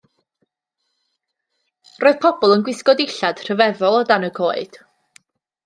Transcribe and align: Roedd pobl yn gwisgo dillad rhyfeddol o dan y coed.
Roedd 2.05 2.17
pobl 2.25 2.55
yn 2.55 2.65
gwisgo 2.71 2.97
dillad 3.03 3.45
rhyfeddol 3.45 3.99
o 3.99 4.03
dan 4.15 4.29
y 4.31 4.33
coed. 4.41 4.85